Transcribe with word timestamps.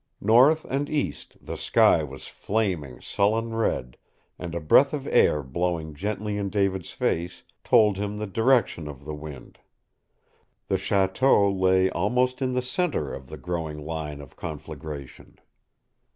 North 0.19 0.65
and 0.65 0.89
east 0.89 1.37
the 1.39 1.55
sky 1.57 2.01
was 2.01 2.25
flaming 2.25 2.99
sullen 3.01 3.53
red, 3.53 3.97
and 4.39 4.55
a 4.55 4.59
breath 4.59 4.93
of 4.93 5.05
air 5.05 5.43
blowing 5.43 5.93
gently 5.93 6.37
in 6.39 6.49
David's 6.49 6.91
face 6.91 7.43
told 7.63 7.97
him 7.97 8.17
the 8.17 8.25
direction 8.25 8.87
of 8.87 9.05
the 9.05 9.13
wind. 9.13 9.59
The 10.69 10.77
chateau 10.79 11.51
lay 11.51 11.87
almost 11.91 12.41
in 12.41 12.53
the 12.53 12.63
center 12.63 13.13
of 13.13 13.27
the 13.27 13.37
growing 13.37 13.85
line 13.85 14.21
of 14.21 14.35
conflagration. 14.35 15.37